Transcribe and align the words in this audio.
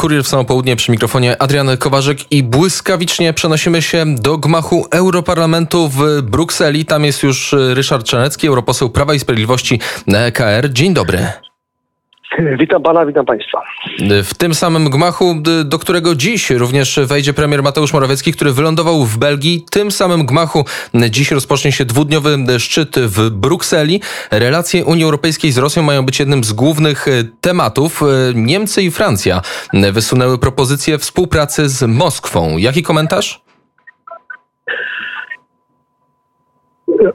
Kurier 0.00 0.24
w 0.24 0.28
samo 0.28 0.44
południe 0.44 0.76
przy 0.76 0.92
mikrofonie 0.92 1.42
Adrian 1.42 1.76
Kowarzyk 1.76 2.32
i 2.32 2.42
błyskawicznie 2.42 3.32
przenosimy 3.32 3.82
się 3.82 4.04
do 4.14 4.38
gmachu 4.38 4.86
Europarlamentu 4.90 5.88
w 5.88 6.22
Brukseli. 6.22 6.84
Tam 6.84 7.04
jest 7.04 7.22
już 7.22 7.54
Ryszard 7.58 8.06
Czarnecki, 8.06 8.46
europoseł 8.46 8.90
Prawa 8.90 9.14
i 9.14 9.18
Sprawiedliwości 9.18 9.80
na 10.06 10.18
EKR. 10.18 10.72
Dzień 10.72 10.94
dobry. 10.94 11.49
Witam 12.58 12.82
pana, 12.82 13.06
witam 13.06 13.26
państwa. 13.26 13.62
W 14.24 14.34
tym 14.34 14.54
samym 14.54 14.90
gmachu, 14.90 15.42
do 15.64 15.78
którego 15.78 16.14
dziś 16.14 16.50
również 16.50 17.00
wejdzie 17.04 17.32
premier 17.32 17.62
Mateusz 17.62 17.92
Morawiecki, 17.92 18.32
który 18.32 18.52
wylądował 18.52 19.04
w 19.04 19.18
Belgii. 19.18 19.64
Tym 19.70 19.90
samym 19.90 20.26
gmachu 20.26 20.64
dziś 21.10 21.30
rozpocznie 21.30 21.72
się 21.72 21.84
dwudniowy 21.84 22.36
szczyt 22.58 22.96
w 22.98 23.30
Brukseli. 23.30 24.00
Relacje 24.30 24.84
Unii 24.84 25.04
Europejskiej 25.04 25.52
z 25.52 25.58
Rosją 25.58 25.82
mają 25.82 26.02
być 26.02 26.18
jednym 26.18 26.44
z 26.44 26.52
głównych 26.52 27.06
tematów. 27.40 28.00
Niemcy 28.34 28.82
i 28.82 28.90
Francja 28.90 29.42
wysunęły 29.92 30.38
propozycję 30.38 30.98
współpracy 30.98 31.68
z 31.68 31.82
Moskwą. 31.82 32.56
Jaki 32.58 32.82
komentarz? 32.82 33.40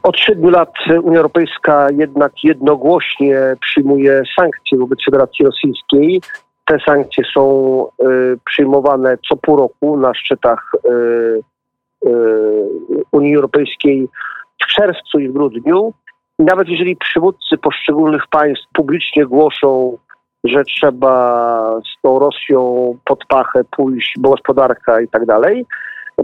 Od 0.02 0.18
siedmiu 0.18 0.50
lat 0.50 0.72
Unia 1.02 1.18
Europejska 1.18 1.88
jednak 1.90 2.32
jednogłośnie 2.44 3.56
przyjmuje 3.60 4.22
sankcje 4.38 4.78
wobec 4.78 4.98
Federacji 5.04 5.44
Rosyjskiej. 5.44 6.20
Te 6.64 6.78
sankcje 6.86 7.24
są 7.34 7.86
y, 7.86 8.38
przyjmowane 8.44 9.18
co 9.28 9.36
pół 9.36 9.56
roku 9.56 9.96
na 9.96 10.14
szczytach 10.14 10.72
y, 10.74 10.88
y, 12.08 12.10
Unii 13.12 13.36
Europejskiej 13.36 14.08
w 14.62 14.66
czerwcu 14.66 15.18
i 15.18 15.28
w 15.28 15.32
grudniu. 15.32 15.92
Nawet 16.38 16.68
jeżeli 16.68 16.96
przywódcy 16.96 17.58
poszczególnych 17.58 18.22
państw 18.30 18.66
publicznie 18.72 19.26
głoszą, 19.26 19.98
że 20.44 20.64
trzeba 20.64 21.80
z 21.80 22.02
tą 22.02 22.18
Rosją 22.18 22.92
pod 23.04 23.24
pachę 23.28 23.64
pójść, 23.76 24.14
bo 24.18 24.30
gospodarka 24.30 25.00
i 25.00 25.08
tak 25.08 25.26
dalej, 25.26 25.66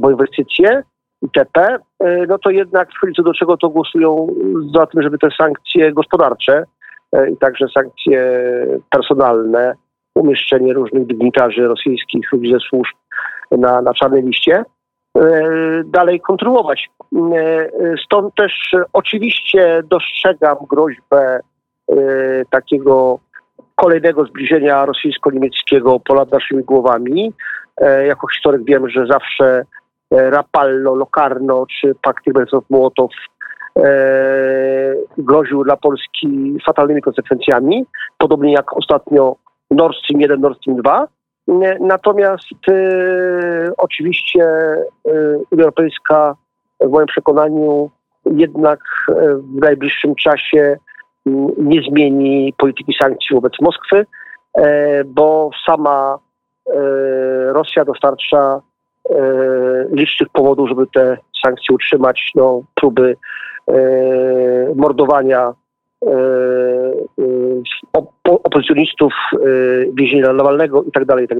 bo 0.00 0.10
inwestycje, 0.10 0.82
ITP, 1.22 1.58
e, 1.58 2.26
no 2.26 2.38
to 2.38 2.50
jednak 2.50 2.88
co 3.16 3.22
do 3.22 3.34
czego 3.34 3.56
to 3.56 3.68
głosują 3.68 4.26
za 4.74 4.86
tym, 4.86 5.02
żeby 5.02 5.18
te 5.18 5.28
sankcje 5.38 5.92
gospodarcze 5.92 6.64
e, 7.12 7.30
i 7.30 7.36
także 7.36 7.66
sankcje 7.74 8.42
personalne, 8.90 9.74
umieszczenie 10.14 10.72
różnych 10.72 11.06
dygnitarzy 11.06 11.68
rosyjskich, 11.68 12.32
ludzi 12.32 12.52
ze 12.52 12.60
służb 12.60 12.96
na, 13.50 13.82
na 13.82 13.94
czarnej 13.94 14.22
liście, 14.22 14.64
e, 15.18 15.22
dalej 15.84 16.20
kontynuować. 16.20 16.90
Stąd 18.04 18.34
też 18.34 18.74
oczywiście 18.92 19.82
dostrzegam 19.90 20.56
groźbę 20.70 21.40
takiego 22.50 23.18
kolejnego 23.74 24.24
zbliżenia 24.24 24.86
rosyjsko-niemieckiego 24.86 26.00
ponad 26.00 26.32
naszymi 26.32 26.64
głowami. 26.64 27.32
Jako 28.06 28.28
historyk 28.28 28.64
wiem, 28.64 28.88
że 28.88 29.06
zawsze 29.06 29.64
Rapallo, 30.12 30.94
Locarno 30.94 31.66
czy 31.66 31.94
pakt 32.02 32.26
Ribbentrop-Mołotow 32.26 33.08
e, 33.76 34.94
groził 35.18 35.64
dla 35.64 35.76
Polski 35.76 36.56
fatalnymi 36.66 37.02
konsekwencjami, 37.02 37.84
podobnie 38.18 38.52
jak 38.52 38.76
ostatnio 38.76 39.36
Nord 39.70 39.96
Stream 39.96 40.20
1, 40.20 40.40
Nord 40.40 40.58
Stream 40.58 40.76
2. 40.76 41.02
E, 41.02 41.78
natomiast 41.80 42.68
e, 42.68 42.74
oczywiście 43.76 44.42
e, 44.44 44.84
Unia 45.50 45.64
Europejska 45.64 46.36
w 46.80 46.90
moim 46.90 47.06
przekonaniu 47.06 47.90
jednak 48.26 48.80
e, 49.08 49.14
w 49.36 49.60
najbliższym 49.60 50.14
czasie 50.14 50.76
nie 51.58 51.82
zmieni 51.82 52.54
polityki 52.58 52.94
sankcji 53.02 53.34
wobec 53.34 53.52
Moskwy, 53.60 54.06
bo 55.06 55.50
sama 55.66 56.18
Rosja 57.52 57.84
dostarcza 57.84 58.60
E, 58.60 58.71
licznych 59.90 60.28
powodów, 60.32 60.68
żeby 60.68 60.86
te 60.94 61.18
sankcje 61.44 61.74
utrzymać, 61.74 62.30
no, 62.34 62.62
próby 62.74 63.16
e, 63.68 63.74
mordowania 64.76 65.48
e, 65.48 65.54
opozycjonistów, 68.24 69.12
więzienia 69.94 70.32
Nawalnego 70.32 70.82
i 70.82 70.92
tak 70.92 71.04
dalej, 71.04 71.24
i 71.24 71.28
tak. 71.28 71.38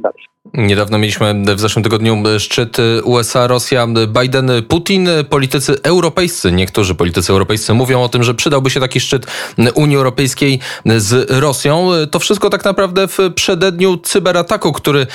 Niedawno 0.55 0.99
mieliśmy 0.99 1.35
w 1.57 1.61
zeszłym 1.61 1.83
tygodniu 1.83 2.17
szczyt 2.39 2.77
USA, 3.05 3.47
Rosja, 3.47 3.87
Biden, 4.21 4.51
Putin. 4.69 5.09
Politycy 5.31 5.75
europejscy, 5.83 6.53
niektórzy 6.53 6.95
politycy 6.95 7.33
europejscy 7.33 7.75
mówią 7.75 8.03
o 8.03 8.09
tym, 8.09 8.23
że 8.23 8.35
przydałby 8.35 8.71
się 8.71 8.81
taki 8.81 9.01
szczyt 9.01 9.27
Unii 9.75 9.97
Europejskiej 9.97 10.59
z 10.97 11.31
Rosją. 11.31 11.89
To 12.11 12.19
wszystko 12.19 12.51
tak 12.51 12.65
naprawdę 12.65 13.09
w 13.09 13.19
przededniu 13.35 13.97
cyberataku, 13.97 14.73
który 14.73 15.07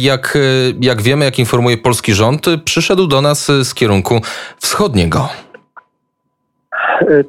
jak, 0.00 0.38
jak 0.80 1.02
wiemy, 1.02 1.24
jak 1.24 1.38
informuje 1.38 1.78
polski 1.78 2.14
rząd, 2.14 2.46
przyszedł 2.64 3.06
do 3.06 3.22
nas 3.22 3.46
z 3.62 3.74
kierunku 3.74 4.20
wschodniego. 4.58 5.28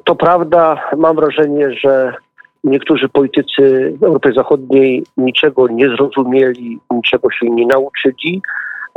To 0.04 0.14
prawda, 0.14 0.90
mam 0.96 1.16
wrażenie, 1.16 1.70
że 1.72 2.14
niektórzy 2.64 3.08
politycy 3.08 3.94
w 4.00 4.04
Europie 4.04 4.32
Zachodniej 4.32 5.04
niczego 5.16 5.68
nie 5.68 5.88
zrozumieli, 5.88 6.78
niczego 6.90 7.30
się 7.30 7.50
nie 7.50 7.66
nauczyli. 7.66 8.42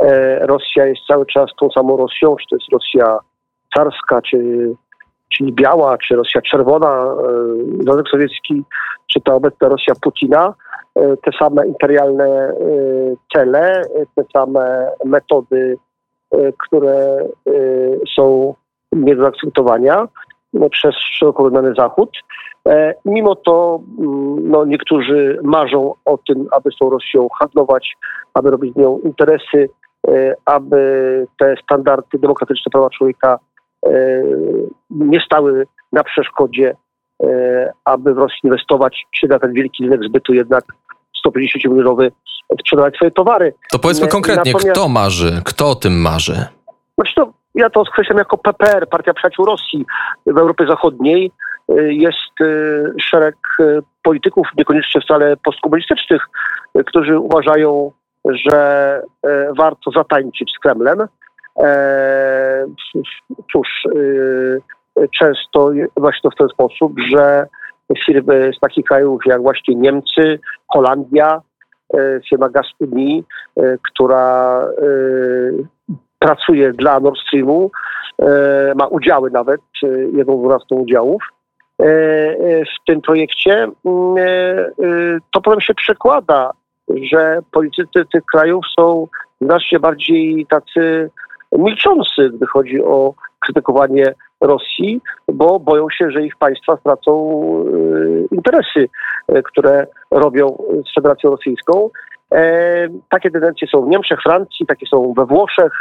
E, 0.00 0.38
Rosja 0.46 0.86
jest 0.86 1.00
cały 1.08 1.26
czas 1.26 1.50
tą 1.60 1.70
samą 1.70 1.96
Rosją, 1.96 2.36
czy 2.36 2.46
to 2.50 2.56
jest 2.56 2.72
Rosja 2.72 3.18
carska, 3.76 4.22
czy, 4.22 4.70
czyli 5.28 5.52
biała, 5.52 5.98
czy 5.98 6.16
Rosja 6.16 6.40
czerwona, 6.42 7.04
e, 7.04 7.82
Związek 7.82 8.08
Sowiecki, 8.08 8.62
czy 9.12 9.20
ta 9.20 9.34
obecna 9.34 9.68
Rosja 9.68 9.94
Putina. 10.02 10.54
E, 10.94 11.16
te 11.16 11.30
same 11.38 11.66
imperialne 11.66 12.52
cele, 13.34 13.82
te 14.16 14.24
same 14.36 14.90
metody, 15.04 15.76
które 16.58 17.24
są 18.16 18.54
nie 18.92 19.16
do 19.16 19.22
zaakceptowania 19.22 20.08
przez 20.70 20.94
szeroko 20.94 21.50
Zachód. 21.76 22.10
E, 22.68 22.94
mimo 23.04 23.34
to 23.34 23.80
mm, 23.98 24.50
no, 24.50 24.64
niektórzy 24.64 25.38
marzą 25.42 25.94
o 26.04 26.18
tym, 26.28 26.46
aby 26.50 26.70
z 26.70 26.76
tą 26.76 26.90
Rosją 26.90 27.28
handlować, 27.40 27.96
aby 28.34 28.50
robić 28.50 28.74
z 28.74 28.76
nią 28.76 28.98
interesy, 29.04 29.68
e, 30.08 30.34
aby 30.44 31.26
te 31.38 31.54
standardy 31.62 32.18
demokratyczne 32.18 32.70
prawa 32.72 32.90
człowieka 32.90 33.38
e, 33.86 33.90
nie 34.90 35.20
stały 35.20 35.66
na 35.92 36.04
przeszkodzie, 36.04 36.76
aby 37.84 38.14
w 38.14 38.18
Rosji 38.18 38.38
inwestować, 38.44 39.06
czy 39.14 39.28
na 39.28 39.38
ten 39.38 39.52
wielki 39.52 39.84
rynek 39.84 40.00
zbytu 40.08 40.34
jednak 40.34 40.64
150 41.18 41.64
milionowy 41.64 42.12
sprzedawać 42.60 42.94
swoje 42.94 43.10
towary. 43.10 43.54
To 43.70 43.78
powiedzmy 43.78 44.08
konkretnie, 44.08 44.52
Natomiast, 44.52 44.78
kto 44.78 44.88
marzy, 44.88 45.42
kto 45.44 45.70
o 45.70 45.74
tym 45.74 46.00
marzy? 46.00 46.44
Znaczy 46.94 47.14
to, 47.14 47.32
ja 47.56 47.70
to 47.70 47.84
skreślam 47.84 48.18
jako 48.18 48.38
PPR, 48.38 48.88
Partia 48.88 49.14
Przyjaciół 49.14 49.46
Rosji 49.46 49.86
w 50.26 50.38
Europie 50.38 50.66
Zachodniej. 50.66 51.32
Y, 51.70 51.94
jest 51.94 52.40
y, 52.40 52.92
szereg 53.00 53.36
y, 53.60 53.78
polityków, 54.02 54.48
niekoniecznie 54.58 55.00
wcale 55.00 55.36
postkomunistycznych, 55.36 56.22
którzy 56.86 57.18
uważają, 57.18 57.92
że 58.24 59.02
warto 59.56 59.90
zatańczyć 59.90 60.52
z 60.56 60.58
Kremlem. 60.58 61.08
E, 61.58 62.66
cóż, 63.52 63.68
często 65.18 65.70
właśnie 65.96 66.30
w 66.30 66.38
ten 66.38 66.48
sposób, 66.48 66.92
że 67.12 67.46
firmy 68.06 68.50
z 68.56 68.60
takich 68.60 68.84
krajów 68.84 69.20
jak 69.26 69.42
właśnie 69.42 69.74
Niemcy, 69.74 70.38
Holandia, 70.68 71.40
firma 72.28 72.48
Gaz 72.48 72.66
która 73.82 74.60
pracuje 76.18 76.72
dla 76.72 77.00
Nord 77.00 77.18
Streamu, 77.18 77.70
ma 78.76 78.86
udziały 78.86 79.30
nawet, 79.30 79.60
jedną 80.12 80.38
dwunastą 80.38 80.76
udziałów, 80.76 81.22
E, 81.82 81.84
e, 81.84 82.64
w 82.64 82.84
tym 82.86 83.00
projekcie, 83.00 83.52
mm, 83.52 84.16
e, 84.18 85.18
to 85.32 85.40
potem 85.40 85.60
się 85.60 85.74
przekłada, 85.74 86.50
że 87.10 87.38
politycy 87.52 88.04
tych 88.12 88.24
krajów 88.24 88.64
są 88.78 89.06
znacznie 89.40 89.78
bardziej 89.78 90.46
tacy 90.46 91.10
milczący, 91.52 92.30
gdy 92.30 92.46
chodzi 92.46 92.82
o 92.82 93.14
krytykowanie 93.40 94.14
Rosji, 94.40 95.00
bo 95.32 95.60
boją 95.60 95.90
się, 95.90 96.10
że 96.10 96.22
ich 96.22 96.36
państwa 96.36 96.76
stracą 96.76 97.12
interesy, 98.32 98.88
które 99.44 99.86
robią 100.10 100.58
z 100.90 100.94
Federacją 100.94 101.30
Rosyjską. 101.30 101.90
Takie 103.08 103.30
tendencje 103.30 103.68
są 103.68 103.82
w 103.82 103.88
Niemczech, 103.88 104.22
Francji, 104.22 104.66
takie 104.66 104.86
są 104.86 105.14
we 105.16 105.26
Włoszech, 105.26 105.72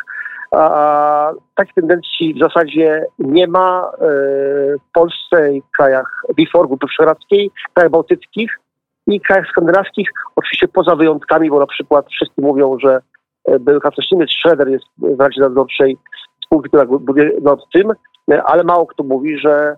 a 0.56 1.31
takich 1.56 1.74
tendencji 1.74 2.34
w 2.34 2.40
zasadzie 2.40 3.06
nie 3.19 3.48
ma 3.48 3.92
e, 3.94 4.07
w 4.78 4.92
Polsce 4.94 5.54
i 5.54 5.62
krajach 5.78 6.22
BIFOR, 6.36 6.68
Grupy 6.68 6.88
Wyszehradzkiej, 6.88 7.52
krajach 7.74 7.92
bałtyckich 7.92 8.60
i 9.07 9.22
krajach 9.22 9.48
skandynawskich, 9.48 10.10
oczywiście 10.36 10.68
poza 10.68 10.96
wyjątkami, 10.96 11.50
bo 11.50 11.60
na 11.60 11.68
przykład 11.68 12.06
wszyscy 12.10 12.42
mówią, 12.42 12.78
że 12.80 13.00
e, 13.46 13.60
były 13.60 13.81
kanclerz 13.81 14.07
Schroeder 14.40 14.68
jest 14.68 14.86
w 14.98 15.19
Radzie 15.19 15.42
Nadzorczej 15.42 15.98
spółki, 16.46 16.69
która 16.69 16.86
buduje 16.86 17.31
Nord 17.42 17.62
Stream, 17.68 17.92
e, 18.31 18.44
ale 18.44 18.63
mało 18.63 18.86
kto 18.86 19.04
mówi, 19.04 19.40
że 19.40 19.75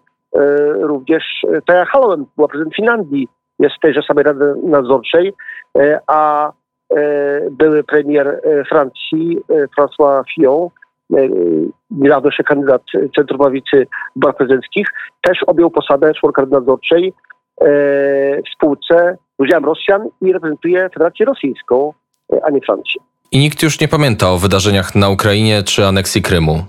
również 0.82 1.24
Taja 1.68 1.86
Halonen, 1.86 2.26
była 2.36 2.48
prezydent 2.48 2.76
Finlandii, 2.76 3.28
jest 3.60 3.76
w 3.76 3.80
tejże 3.80 4.02
samej 4.08 4.24
Rady 4.24 4.54
Nadzorczej, 4.64 5.34
a 6.08 6.52
były 7.52 7.84
premier 7.84 8.42
Francji 8.70 9.38
François 9.78 10.24
Fillon, 10.36 10.70
niedawno 11.92 12.28
jeszcze 12.28 12.44
kandydat 12.44 12.82
Centrum 13.16 13.40
Prawicy 13.40 13.88
w 14.12 14.14
wyborach 14.16 14.36
prezydenckich, 14.36 14.88
też 15.22 15.44
objął 15.44 15.72
posadę 15.72 16.14
członka 16.14 16.42
Rady 16.42 16.54
Nadzorczej 16.54 17.14
w 18.46 18.50
spółce 18.56 19.18
z 19.40 19.44
udziałem 19.44 19.66
Rosjan 19.66 20.08
i 20.22 20.34
reprezentuje 20.34 20.90
Federację 20.94 21.26
Rosyjską, 21.26 21.94
a 22.44 22.50
nie 22.50 22.62
Francję. 22.62 23.02
I 23.32 23.40
nikt 23.40 23.64
już 23.64 23.80
nie 23.80 23.88
pamięta 23.88 24.32
o 24.32 24.38
wydarzeniach 24.38 24.96
na 24.96 25.10
Ukrainie 25.10 25.64
czy 25.64 25.86
aneksji 25.86 26.22
Krymu. 26.22 26.66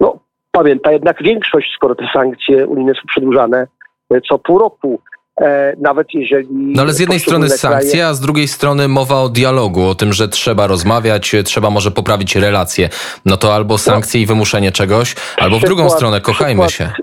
No, 0.00 0.18
pamięta 0.52 0.92
jednak 0.92 1.22
większość, 1.22 1.72
skoro 1.76 1.94
te 1.94 2.08
sankcje 2.12 2.66
unijne 2.66 2.94
są 2.94 3.00
przedłużane 3.08 3.66
e, 4.10 4.20
co 4.20 4.38
pół 4.38 4.58
roku. 4.58 5.00
E, 5.40 5.76
nawet 5.80 6.14
jeżeli. 6.14 6.48
No 6.50 6.82
ale 6.82 6.92
z 6.92 7.00
jednej 7.00 7.20
strony 7.20 7.48
sankcje, 7.48 7.90
kraje... 7.90 8.06
a 8.06 8.14
z 8.14 8.20
drugiej 8.20 8.48
strony 8.48 8.88
mowa 8.88 9.20
o 9.20 9.28
dialogu, 9.28 9.82
o 9.82 9.94
tym, 9.94 10.12
że 10.12 10.28
trzeba 10.28 10.66
rozmawiać, 10.66 11.34
trzeba 11.44 11.70
może 11.70 11.90
poprawić 11.90 12.36
relacje. 12.36 12.88
No 13.26 13.36
to 13.36 13.54
albo 13.54 13.78
sankcje 13.78 14.20
no, 14.20 14.22
i 14.22 14.26
wymuszenie 14.26 14.72
czegoś, 14.72 15.14
albo 15.36 15.58
w 15.58 15.62
drugą 15.62 15.90
stronę, 15.90 16.20
kochajmy 16.20 16.66
przykład, 16.66 16.96
się. 16.96 17.02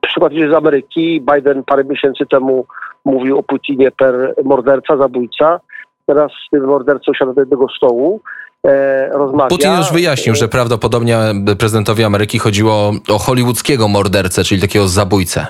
Przykład 0.00 0.32
z 0.50 0.54
Ameryki. 0.54 1.22
Biden 1.34 1.64
parę 1.64 1.84
miesięcy 1.84 2.26
temu 2.30 2.66
mówił 3.04 3.38
o 3.38 3.42
Putinie 3.42 3.90
per 3.90 4.34
morderca, 4.44 4.96
zabójca 4.96 5.60
teraz 6.08 6.32
z 6.46 6.50
tym 6.50 6.64
mordercą 6.64 7.12
siada 7.14 7.32
do 7.32 7.40
jednego 7.40 7.66
stołu. 7.76 8.20
E, 8.66 9.08
rozmawia. 9.08 9.48
Putin 9.48 9.76
już 9.76 9.92
wyjaśnił, 9.92 10.34
że 10.34 10.48
prawdopodobnie 10.48 11.18
prezydentowi 11.58 12.04
Ameryki 12.04 12.38
chodziło 12.38 12.92
o 13.08 13.18
hollywoodzkiego 13.18 13.88
mordercę, 13.88 14.44
czyli 14.44 14.60
takiego 14.60 14.88
zabójcę. 14.88 15.46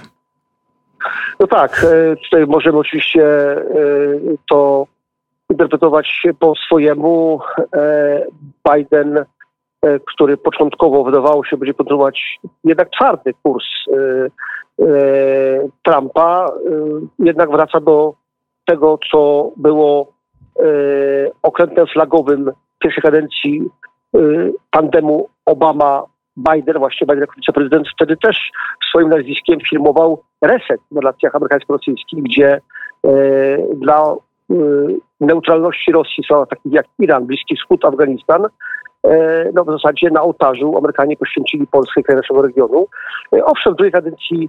No 1.40 1.46
tak, 1.46 1.84
e, 1.84 2.16
tutaj 2.16 2.46
możemy 2.46 2.78
oczywiście 2.78 3.26
e, 3.26 3.64
to 4.50 4.86
interpretować 5.50 6.22
po 6.38 6.54
swojemu. 6.66 7.40
Biden, 8.72 9.24
który 10.06 10.36
początkowo 10.36 11.04
wydawało 11.04 11.44
się 11.44 11.56
będzie 11.56 11.74
kontynuować 11.74 12.38
jednak 12.64 12.90
twardy 12.90 13.34
kurs 13.42 13.64
Trumpa, 15.82 16.52
jednak 17.18 17.50
wraca 17.50 17.80
do 17.80 18.14
tego, 18.66 18.98
co 19.10 19.50
było 19.56 20.12
E, 20.58 21.30
okrętem 21.42 21.86
flagowym 21.86 22.50
pierwszej 22.78 23.02
kadencji 23.02 23.62
e, 24.14 24.18
tandemu 24.70 25.28
Obama-Biden, 26.38 26.78
właśnie 26.78 27.06
Biden 27.06 27.20
jako 27.20 27.34
wiceprezydent, 27.36 27.88
wtedy 27.88 28.16
też 28.16 28.50
swoim 28.88 29.08
nazwiskiem 29.08 29.58
filmował 29.70 30.22
reset 30.42 30.80
w 30.90 30.96
relacjach 30.96 31.34
amerykańsko-rosyjskich, 31.34 32.22
gdzie 32.22 32.60
e, 33.04 33.10
dla 33.74 34.14
neutralności 35.20 35.92
Rosji 35.92 36.24
są 36.28 36.46
takich 36.46 36.72
jak 36.72 36.86
Iran, 36.98 37.26
Bliski 37.26 37.56
Wschód, 37.56 37.84
Afganistan, 37.84 38.42
no 39.54 39.64
w 39.64 39.66
zasadzie 39.66 40.10
na 40.10 40.22
ołtarzu 40.22 40.76
Amerykanie 40.78 41.16
poświęcili 41.16 41.66
Polskę 41.66 42.02
kraj 42.02 42.16
naszego 42.16 42.42
regionu. 42.42 42.86
Owszem, 43.44 43.72
w 43.72 43.76
drugiej 43.76 43.92
kadencji 43.92 44.48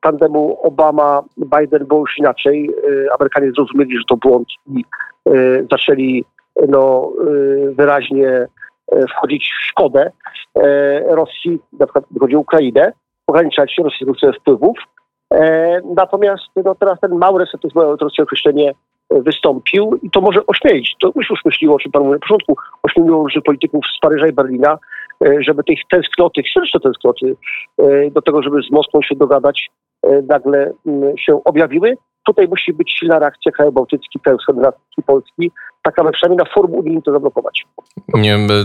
tandemu 0.00 0.58
Obama-Biden 0.62 1.84
było 1.84 2.00
już 2.00 2.18
inaczej. 2.18 2.70
Y, 2.88 3.06
Amerykanie 3.18 3.52
zrozumieli, 3.52 3.96
że 3.98 4.04
to 4.08 4.16
błąd 4.16 4.48
i 4.66 4.84
y, 5.28 5.66
zaczęli 5.70 6.24
no, 6.68 7.12
wyraźnie 7.72 8.46
wchodzić 9.10 9.52
w 9.58 9.66
szkodę 9.66 10.10
Rosji, 11.08 11.58
na 11.72 11.86
przykład 11.86 12.04
chodzi 12.20 12.36
o 12.36 12.40
Ukrainę, 12.40 12.92
ograniczać 13.26 13.74
rosyjskie 13.78 14.32
wpływów. 14.40 14.78
Natomiast 15.96 16.42
no, 16.64 16.74
teraz 16.74 17.00
ten 17.00 17.14
mały 17.14 17.40
reset, 17.40 17.60
to 17.60 17.68
moje 17.74 17.96
określenie, 18.22 18.72
wystąpił 19.20 19.98
i 20.02 20.10
to 20.10 20.20
może 20.20 20.46
ośmielić. 20.46 20.94
To 21.00 21.12
już 21.16 21.44
myśliło, 21.44 21.74
o 21.74 21.78
czym 21.78 21.92
pan 21.92 22.02
mówił 22.02 22.14
na 22.14 22.20
początku, 22.20 22.56
ośmieliło 22.82 23.28
że 23.28 23.40
polityków 23.40 23.84
z 23.96 24.00
Paryża 24.00 24.26
i 24.26 24.32
Berlina, 24.32 24.78
e, 25.24 25.42
żeby 25.42 25.64
tych 25.64 25.78
tęsknoty, 25.90 26.42
historyczne 26.42 26.80
tęsknoty 26.80 27.36
e, 27.78 28.10
do 28.10 28.22
tego, 28.22 28.42
żeby 28.42 28.62
z 28.62 28.70
Moskwą 28.70 29.02
się 29.02 29.14
dogadać, 29.14 29.70
e, 30.02 30.22
nagle 30.22 30.72
mm, 30.86 31.18
się 31.18 31.44
objawiły. 31.44 31.96
Tutaj 32.26 32.48
musi 32.48 32.72
być 32.72 32.92
silna 32.98 33.18
reakcja 33.18 33.52
krajów 33.52 33.74
bałtyckich, 33.74 34.22
krajów 34.22 34.42
skandynawskich, 34.42 35.04
Polski, 35.06 35.50
tak 35.82 35.98
aby 35.98 36.12
przynajmniej 36.12 36.44
na 36.46 36.54
forum 36.54 36.74
unijnym 36.74 37.02
to 37.02 37.12
zablokować. 37.12 37.64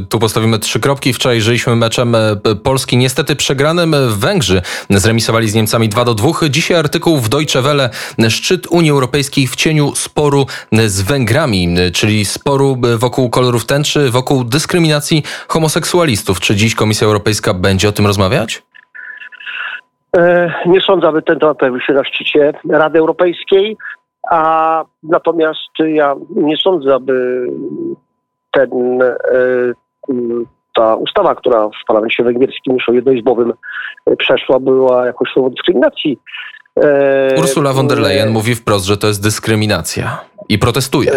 Tu 0.09 0.19
postawimy 0.19 0.59
trzy 0.59 0.79
kropki. 0.79 1.13
Wczoraj 1.13 1.41
żyliśmy 1.41 1.75
meczem 1.75 2.15
Polski 2.63 2.97
niestety 2.97 3.35
przegranym. 3.35 3.95
Węgrzy 4.09 4.61
zremisowali 4.89 5.49
z 5.49 5.55
Niemcami 5.55 5.89
2 5.89 6.05
do 6.05 6.13
2. 6.13 6.29
Dzisiaj 6.49 6.77
artykuł 6.77 7.17
w 7.17 7.29
Deutsche 7.29 7.61
Welle. 7.61 7.89
Szczyt 8.29 8.67
Unii 8.67 8.91
Europejskiej 8.91 9.47
w 9.47 9.55
cieniu 9.55 9.95
sporu 9.95 10.45
z 10.87 11.01
Węgrami, 11.01 11.75
czyli 11.93 12.25
sporu 12.25 12.77
wokół 12.97 13.29
kolorów 13.29 13.65
tęczy, 13.65 14.11
wokół 14.11 14.43
dyskryminacji 14.43 15.23
homoseksualistów. 15.47 16.39
Czy 16.39 16.55
dziś 16.55 16.75
Komisja 16.75 17.07
Europejska 17.07 17.53
będzie 17.53 17.89
o 17.89 17.91
tym 17.91 18.05
rozmawiać? 18.07 18.63
E, 20.17 20.53
nie 20.65 20.81
sądzę, 20.81 21.07
aby 21.07 21.21
ten 21.21 21.39
temat 21.39 21.57
pojawił 21.57 21.81
się 21.81 21.93
na 21.93 22.03
szczycie 22.03 22.53
Rady 22.69 22.99
Europejskiej, 22.99 23.77
a 24.31 24.83
natomiast 25.03 25.69
ja 25.79 26.15
nie 26.35 26.57
sądzę, 26.57 26.95
aby 26.95 27.47
ten, 28.51 29.01
e, 29.01 29.13
ta 30.75 30.95
ustawa, 30.95 31.35
która 31.35 31.67
w 31.67 31.85
parlamencie 31.87 32.23
węgierskim 32.23 32.73
już 32.73 32.89
o 32.89 32.93
jednoizbowym 32.93 33.53
przeszła, 34.17 34.59
była 34.59 35.05
jakąś 35.05 35.33
formą 35.33 35.49
dyskryminacji. 35.49 36.19
E, 36.81 37.35
Ursula 37.39 37.73
von 37.73 37.87
der 37.87 37.99
Leyen 37.99 38.29
mówi 38.29 38.55
wprost, 38.55 38.85
że 38.85 38.97
to 38.97 39.07
jest 39.07 39.23
dyskryminacja 39.23 40.17
i 40.49 40.59
protestuje. 40.59 41.11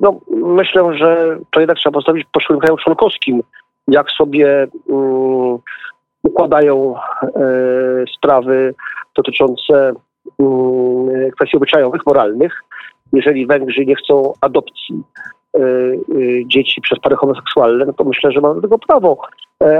No, 0.00 0.20
myślę, 0.30 0.98
że 0.98 1.38
to 1.50 1.60
jednak 1.60 1.78
trzeba 1.78 1.94
postawić 1.94 2.26
poszczególnym 2.32 2.60
krajom 2.60 2.78
członkowskim, 2.78 3.42
jak 3.88 4.10
sobie 4.10 4.66
um, 4.86 5.58
układają 6.28 6.94
e, 6.96 7.30
sprawy 8.16 8.74
dotyczące 9.16 9.92
mm, 10.40 11.30
kwestii 11.30 11.56
obyczajowych, 11.56 12.06
moralnych. 12.06 12.52
Jeżeli 13.12 13.46
Węgrzy 13.46 13.86
nie 13.86 13.94
chcą 13.94 14.32
adopcji 14.40 15.02
e, 15.54 15.60
e, 15.60 15.64
dzieci 16.46 16.80
przez 16.80 16.98
pary 16.98 17.16
homoseksualne, 17.16 17.84
no 17.84 17.92
to 17.92 18.04
myślę, 18.04 18.32
że 18.32 18.40
mamy 18.40 18.54
do 18.54 18.60
tego 18.60 18.78
prawo. 18.78 19.18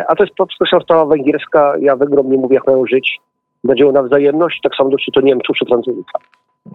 A 0.09 0.17
to 0.17 0.25
jest 0.25 0.37
po 0.37 0.47
prostu 0.47 0.81
sprawa 0.81 1.07
węgierska. 1.07 1.75
Ja 1.81 1.97
Węgrom 1.97 2.31
nie 2.31 2.37
mówię, 2.37 2.55
jak 2.55 2.67
mają 2.67 2.87
żyć. 2.87 3.21
Będzie 3.65 3.93
na 3.93 4.03
wzajemność, 4.03 4.61
tak 4.63 4.75
samo 4.77 4.91
dotyczy 4.91 5.13
to 5.13 5.21
Niemców 5.21 5.57
czy 5.57 5.67
Francuzów. 5.67 6.05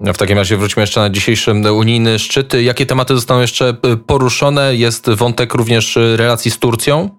W 0.01 0.17
takim 0.17 0.37
razie 0.37 0.57
wróćmy 0.57 0.83
jeszcze 0.83 0.99
na 0.99 1.09
dzisiejszy 1.09 1.51
unijny 1.73 2.19
szczyt. 2.19 2.53
Jakie 2.53 2.85
tematy 2.85 3.15
zostaną 3.15 3.41
jeszcze 3.41 3.73
poruszone? 4.07 4.75
Jest 4.75 5.09
wątek 5.09 5.53
również 5.53 5.99
relacji 6.17 6.51
z 6.51 6.59
Turcją? 6.59 7.09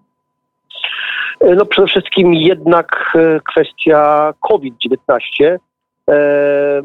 E, 1.41 1.55
no 1.55 1.67
przede 1.67 1.89
wszystkim 1.89 2.35
jednak 2.35 3.13
e, 3.15 3.41
kwestia 3.51 4.33
COVID-19 4.49 5.59
e, 6.11 6.83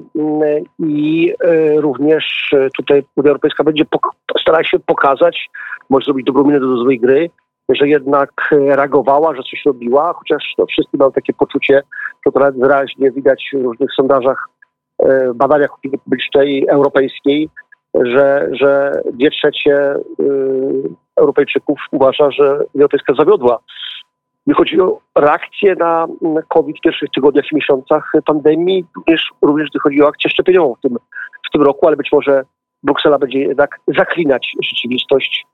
i 0.79 1.33
również 1.77 2.55
tutaj 2.77 3.03
Unia 3.15 3.29
Europejska 3.29 3.63
będzie 3.63 3.83
starała 4.41 4.63
się 4.63 4.79
pokazać, 4.79 5.49
może 5.89 6.05
zrobić 6.05 6.25
dobrą 6.25 6.43
minę 6.43 6.59
do 6.59 6.77
złej 6.77 6.99
gry, 6.99 7.29
że 7.69 7.87
jednak 7.87 8.31
reagowała, 8.51 9.35
że 9.35 9.43
coś 9.43 9.65
robiła, 9.65 10.13
chociaż 10.13 10.53
no, 10.57 10.65
wszyscy 10.65 10.97
mają 10.97 11.11
takie 11.11 11.33
poczucie, 11.33 11.81
to 12.25 12.31
teraz 12.31 12.55
wyraźnie 12.55 13.11
widać 13.11 13.49
w 13.53 13.63
różnych 13.63 13.93
sondażach, 13.93 14.49
badaniach 15.35 15.73
opinii 15.73 15.99
publicznej 15.99 16.67
europejskiej, 16.67 17.49
że, 17.93 18.49
że 18.51 19.01
dwie 19.13 19.29
trzecie 19.31 19.95
Europejczyków 21.15 21.79
uważa, 21.91 22.31
że 22.31 22.53
Unia 22.53 22.65
Europejska 22.75 23.13
zawiodła 23.13 23.59
chodzi 24.53 24.81
o 24.81 24.99
reakcję 25.15 25.75
na 25.75 26.07
COVID 26.47 26.77
w 26.77 26.81
pierwszych 26.81 27.09
tygodniach 27.15 27.51
i 27.51 27.55
miesiącach 27.55 28.11
pandemii, 28.25 28.85
również, 28.95 29.29
również 29.41 29.69
gdy 29.69 29.79
chodzi 29.79 30.03
o 30.03 30.07
akcję 30.07 30.29
szczepieniową 30.29 30.75
w 30.75 30.81
tym, 30.81 30.97
w 31.47 31.51
tym 31.51 31.61
roku, 31.61 31.87
ale 31.87 31.95
być 31.97 32.11
może 32.11 32.43
Bruksela 32.83 33.19
będzie 33.19 33.39
jednak 33.39 33.79
zaklinać 33.97 34.51
rzeczywistość, 34.63 35.45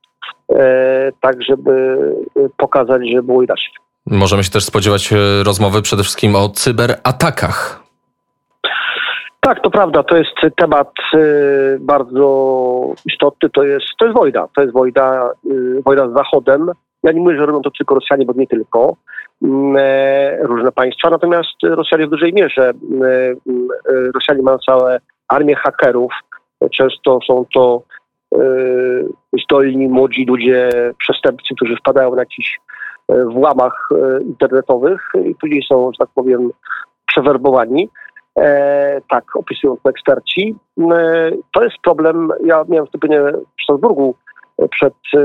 e, 0.55 1.11
tak 1.21 1.43
żeby 1.43 1.97
pokazać, 2.57 3.01
że 3.11 3.23
było 3.23 3.43
inaczej. 3.43 3.73
Możemy 4.05 4.43
się 4.43 4.51
też 4.51 4.65
spodziewać 4.65 5.13
e, 5.13 5.43
rozmowy 5.43 5.81
przede 5.81 6.03
wszystkim 6.03 6.35
o 6.35 6.49
cyberatakach. 6.49 7.85
Tak, 9.45 9.61
to 9.61 9.69
prawda. 9.69 10.03
To 10.03 10.17
jest 10.17 10.55
temat 10.57 10.91
e, 11.13 11.19
bardzo 11.79 12.93
istotny. 13.05 13.49
To 13.49 13.63
jest, 13.63 13.85
to 13.99 14.05
jest 14.05 14.17
wojna. 14.17 14.47
To 14.55 14.61
jest 14.61 14.73
wojna, 14.73 15.29
e, 15.45 15.81
wojna 15.85 16.09
z 16.09 16.13
Zachodem. 16.13 16.71
Ja 17.05 17.11
nie 17.11 17.21
mówię, 17.21 17.37
że 17.37 17.45
robią 17.45 17.61
to 17.61 17.71
tylko 17.71 17.95
Rosjanie, 17.95 18.25
bo 18.25 18.33
nie 18.33 18.47
tylko, 18.47 18.95
mm, 19.43 19.75
e, 19.79 20.37
różne 20.47 20.71
państwa, 20.71 21.09
natomiast 21.09 21.63
Rosjanie 21.63 22.07
w 22.07 22.09
dużej 22.09 22.33
mierze. 22.33 22.69
Mm, 22.91 23.03
mm, 23.47 23.67
e, 23.89 24.11
Rosjanie 24.13 24.41
mają 24.41 24.57
całe 24.57 24.99
armię 25.27 25.55
hakerów. 25.55 26.11
Często 26.71 27.19
są 27.27 27.45
to 27.53 27.81
e, 28.35 28.39
zdolni, 29.43 29.87
młodzi 29.87 30.25
ludzie, 30.25 30.69
przestępcy, 30.99 31.55
którzy 31.55 31.75
wpadają 31.75 32.15
na 32.15 32.21
jakichś 32.21 32.59
włamach 33.25 33.89
internetowych 34.21 35.11
i 35.25 35.35
później 35.35 35.63
są, 35.69 35.91
że 35.91 35.97
tak 36.05 36.09
powiem, 36.15 36.49
przewerbowani. 37.05 37.89
E, 38.39 39.01
tak 39.09 39.35
opisują 39.35 39.77
to 39.83 39.89
eksperci. 39.89 40.55
E, 40.79 41.31
to 41.53 41.63
jest 41.63 41.77
problem. 41.83 42.29
Ja 42.45 42.63
miałem 42.69 42.85
wystąpienie 42.85 43.21
w 43.59 43.63
Strasburgu 43.63 44.15
przed 44.71 44.93
e, 45.13 45.19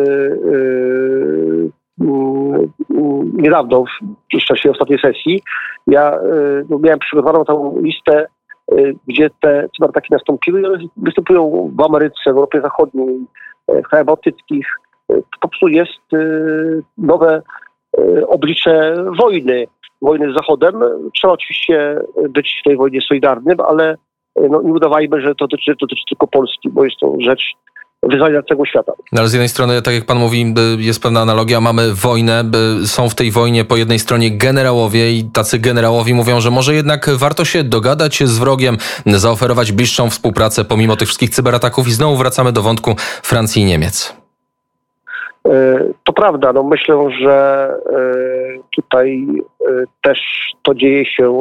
mm, 2.01 2.73
niedawno, 3.33 3.85
w 4.35 4.39
czasie 4.39 4.71
ostatniej 4.71 4.99
sesji. 4.99 5.43
Ja 5.87 6.19
no, 6.71 6.79
miałem 6.79 6.99
przygotowaną 6.99 7.45
tą 7.45 7.81
listę, 7.81 8.27
gdzie 9.09 9.31
te 9.43 9.69
cyberataki 9.77 10.09
nastąpiły. 10.11 10.67
One 10.67 10.79
występują 10.97 11.71
w 11.79 11.83
Ameryce, 11.83 12.21
w 12.27 12.29
Europie 12.29 12.61
Zachodniej, 12.61 13.27
w 13.69 13.83
krajach 13.83 14.07
bałtyckich. 14.07 14.67
Po 15.41 15.49
prostu 15.49 15.69
jest 15.69 16.01
nowe 16.99 17.43
oblicze 18.29 18.95
wojny 19.19 19.67
wojny 20.03 20.33
z 20.33 20.37
Zachodem. 20.37 20.75
Trzeba 21.15 21.35
oczywiście 21.35 22.01
być 22.29 22.61
w 22.61 22.69
tej 22.69 22.77
wojnie 22.77 23.01
solidarnym, 23.01 23.61
ale 23.61 23.97
no, 24.37 24.63
nie 24.63 24.73
udawajmy, 24.73 25.21
że 25.21 25.35
to 25.35 25.47
dotyczy, 25.47 25.75
dotyczy 25.81 26.03
tylko 26.09 26.27
Polski, 26.27 26.71
bo 26.71 26.85
jest 26.85 26.97
to 27.01 27.17
rzecz 27.21 27.53
wyzwania 28.03 28.43
całego 28.43 28.67
świata. 28.67 28.93
No 29.13 29.21
ale 29.21 29.29
z 29.29 29.33
jednej 29.33 29.49
strony, 29.49 29.83
tak 29.83 29.95
jak 29.95 30.05
pan 30.05 30.19
mówi, 30.19 30.55
jest 30.79 31.03
pewna 31.03 31.21
analogia, 31.21 31.61
mamy 31.61 31.95
wojnę, 31.95 32.45
są 32.87 33.09
w 33.09 33.15
tej 33.15 33.31
wojnie 33.31 33.65
po 33.65 33.77
jednej 33.77 33.99
stronie 33.99 34.39
generałowie 34.39 35.13
i 35.13 35.25
tacy 35.25 35.59
generałowie 35.59 36.15
mówią, 36.15 36.41
że 36.41 36.51
może 36.51 36.75
jednak 36.75 37.11
warto 37.11 37.45
się 37.45 37.65
dogadać 37.65 38.23
z 38.25 38.39
wrogiem, 38.39 38.77
zaoferować 39.07 39.73
bliższą 39.73 40.11
współpracę 40.11 40.65
pomimo 40.65 40.97
tych 40.97 41.09
wszystkich 41.09 41.31
cyberataków 41.31 41.89
i 41.89 41.93
znowu 41.93 42.17
wracamy 42.17 42.53
do 42.53 42.63
wątku 42.63 42.95
Francji 43.23 43.63
i 43.63 43.65
Niemiec. 43.65 44.21
E, 45.49 45.85
to 46.05 46.13
prawda, 46.13 46.53
no 46.53 46.63
myślę, 46.63 47.11
że 47.21 47.69
e, 47.87 48.03
tutaj 48.77 49.27
e, 49.61 49.85
też 50.03 50.19
to 50.63 50.75
dzieje 50.75 51.07
się 51.07 51.33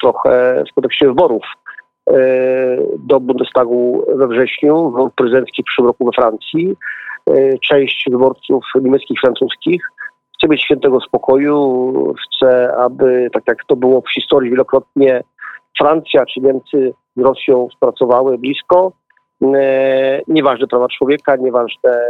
trochę 0.00 0.64
w 0.70 0.74
kontekście 0.74 1.06
wyborów 1.06 1.42
do 2.98 3.20
Bundestagu 3.20 4.04
we 4.14 4.28
wrześniu, 4.28 4.90
wyborów 4.90 5.14
prezydenckich 5.14 5.64
w 5.64 5.66
przyszłym 5.66 5.86
roku 5.86 6.04
we 6.04 6.12
Francji. 6.12 6.76
Część 7.60 8.04
wyborców 8.10 8.64
niemieckich, 8.80 9.20
francuskich 9.20 9.82
chce 10.36 10.48
mieć 10.48 10.62
świętego 10.62 11.00
spokoju, 11.00 11.92
chce, 12.14 12.76
aby, 12.76 13.28
tak 13.32 13.42
jak 13.48 13.64
to 13.64 13.76
było 13.76 14.00
w 14.00 14.12
historii 14.12 14.50
wielokrotnie, 14.50 15.22
Francja 15.78 16.26
czy 16.26 16.40
Niemcy 16.40 16.92
z 17.16 17.20
Rosją 17.20 17.68
współpracowały 17.68 18.38
blisko. 18.38 18.92
Nieważne 20.28 20.66
prawa 20.66 20.88
człowieka, 20.88 21.36
nieważne 21.36 22.00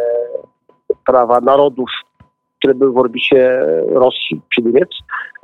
prawa 1.07 1.41
narodów, 1.41 1.91
które 2.59 2.75
były 2.75 2.93
w 2.93 2.99
orbicie 2.99 3.61
Rosji 3.89 4.41
czy 4.55 4.63
Niemiec, 4.63 4.89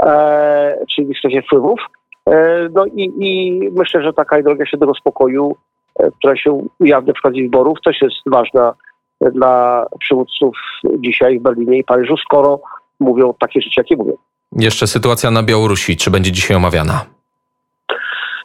e, 0.02 0.84
czyli 0.94 1.14
w 1.14 1.20
sensie 1.20 1.42
wpływów. 1.42 1.80
E, 2.28 2.68
no 2.74 2.86
i, 2.86 3.12
i, 3.18 3.60
myślę, 3.72 4.02
że 4.02 4.12
taka 4.12 4.38
ideologia 4.38 4.66
świętego 4.66 4.94
spokoju, 4.94 5.56
e, 6.00 6.10
która 6.18 6.36
się 6.36 6.66
ujawnia 6.80 7.12
w 7.12 7.14
przykładzie 7.14 7.42
wyborów, 7.42 7.78
też 7.84 8.02
jest 8.02 8.16
ważna 8.26 8.74
dla 9.20 9.86
przywódców 9.98 10.56
dzisiaj 10.98 11.38
w 11.38 11.42
Berlinie 11.42 11.78
i 11.78 11.84
Paryżu, 11.84 12.16
skoro 12.16 12.60
mówią 13.00 13.34
takie 13.40 13.60
rzeczy, 13.60 13.80
jakie 13.80 13.96
mówią. 13.96 14.12
Jeszcze 14.52 14.86
sytuacja 14.86 15.30
na 15.30 15.42
Białorusi, 15.42 15.96
czy 15.96 16.10
będzie 16.10 16.32
dzisiaj 16.32 16.56
omawiana? 16.56 17.04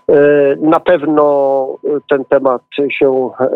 E, 0.09 0.55
na 0.55 0.79
pewno 0.79 1.67
ten 2.09 2.25
temat 2.25 2.61
się 2.91 3.29
e, 3.39 3.47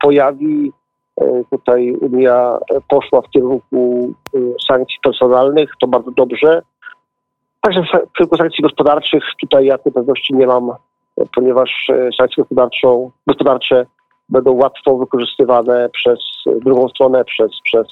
pojawi. 0.00 0.72
E, 1.20 1.44
tutaj 1.50 1.92
Unia 1.92 2.58
poszła 2.88 3.20
w 3.20 3.30
kierunku 3.30 4.12
e, 4.34 4.38
sankcji 4.68 4.98
personalnych, 5.02 5.70
to 5.80 5.86
bardzo 5.86 6.10
dobrze. 6.10 6.62
Także 7.60 7.82
w 7.82 8.12
kierunku 8.16 8.36
sankcji 8.36 8.62
gospodarczych 8.62 9.24
tutaj 9.40 9.66
ja 9.66 9.78
tej 9.78 9.92
pewności 9.92 10.34
nie 10.34 10.46
mam, 10.46 10.72
ponieważ 11.34 11.90
e, 11.90 12.10
sankcje 12.18 12.44
gospodarcze 13.26 13.86
będą 14.28 14.52
łatwo 14.52 14.96
wykorzystywane 14.98 15.88
przez 15.92 16.18
drugą 16.46 16.88
stronę, 16.88 17.24
przez, 17.24 17.50
przez 17.64 17.86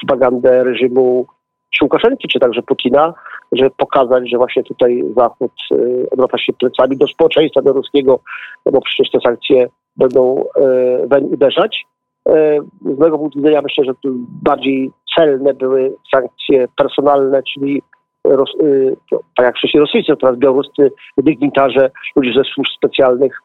propagandę 0.00 0.64
reżimu 0.64 1.26
czy 1.70 1.84
Łukaszenki, 1.84 2.28
czy 2.28 2.38
także 2.38 2.62
Putina, 2.62 3.14
żeby 3.52 3.70
pokazać, 3.76 4.30
że 4.30 4.38
właśnie 4.38 4.64
tutaj 4.64 5.04
Zachód 5.16 5.52
odwraca 6.10 6.38
się 6.38 6.52
plecami 6.52 6.96
do 6.96 7.06
społeczeństwa 7.06 7.62
białoruskiego, 7.62 8.20
no 8.66 8.72
bo 8.72 8.80
przecież 8.80 9.10
te 9.10 9.20
sankcje 9.20 9.68
będą 9.96 10.44
weń 11.06 11.24
uderzać. 11.24 11.84
E, 12.28 12.60
z 12.94 12.98
mojego 12.98 13.18
punktu 13.18 13.38
widzenia 13.38 13.62
myślę, 13.62 13.84
że 13.84 13.92
bardziej 14.42 14.90
celne 15.16 15.54
były 15.54 15.94
sankcje 16.14 16.68
personalne, 16.76 17.42
czyli 17.42 17.82
Ros, 18.24 18.54
y, 18.62 18.96
tak 19.36 19.46
jak 19.46 19.56
wcześniej 19.56 19.80
Rosyjcy, 19.80 20.16
teraz 20.20 20.36
białoruscy 20.36 20.92
dygnitarze, 21.16 21.90
ludzie 22.16 22.32
ze 22.32 22.44
służb 22.44 22.70
specjalnych, 22.76 23.38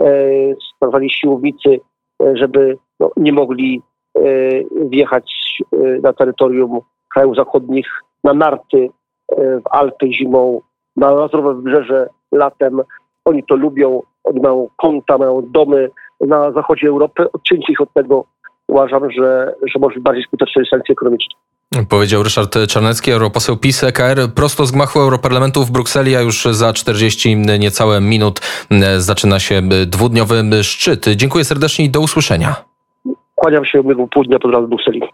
e, 0.00 0.04
sprawdzali 0.76 1.10
siłownicy, 1.10 1.80
e, 2.22 2.36
żeby 2.36 2.78
no, 3.00 3.10
nie 3.16 3.32
mogli 3.32 3.82
wjechać 4.90 5.58
na 6.02 6.12
terytorium 6.12 6.80
krajów 7.14 7.36
zachodnich 7.36 7.86
na 8.24 8.34
narty 8.34 8.88
w 9.38 9.62
Alpy 9.70 10.12
zimą, 10.12 10.60
na 10.96 11.10
Lazurowe 11.10 11.54
Wybrzeże 11.54 12.08
latem. 12.32 12.80
Oni 13.24 13.44
to 13.44 13.56
lubią, 13.56 14.02
oni 14.24 14.40
mają 14.40 14.68
konta, 14.76 15.18
mają 15.18 15.42
domy, 15.50 15.90
na 16.20 16.52
zachodzie 16.52 16.88
Europy, 16.88 17.32
odcięcie 17.32 17.72
ich 17.72 17.80
od 17.80 17.92
tego 17.92 18.24
uważam, 18.72 19.10
że, 19.10 19.54
że 19.72 19.78
może 19.78 19.94
być 19.94 20.04
bardziej 20.04 20.24
skuteczne 20.24 20.62
sankcje 20.70 20.92
ekonomiczne. 20.92 21.34
Powiedział 21.88 22.22
Ryszard 22.22 22.58
Czarnecki, 22.68 23.10
europoseł 23.10 23.56
PiS 23.56 23.84
EKR, 23.84 24.18
prosto 24.34 24.66
z 24.66 24.72
gmachu 24.72 25.00
Europarlamentu 25.00 25.64
w 25.64 25.70
Brukseli, 25.70 26.16
a 26.16 26.20
już 26.20 26.44
za 26.44 26.72
40 26.72 27.36
niecałe 27.36 28.00
minut 28.00 28.40
zaczyna 28.98 29.38
się 29.38 29.62
dwudniowy 29.86 30.64
szczyt. 30.64 31.06
Dziękuję 31.16 31.44
serdecznie 31.44 31.84
i 31.84 31.90
do 31.90 32.00
usłyszenia. 32.00 32.54
Kłaniam 33.34 33.64
się 33.64 33.78
miłego 33.78 34.06
południa 34.06 34.38
pod 34.38 34.68
Brukseli. 34.68 35.02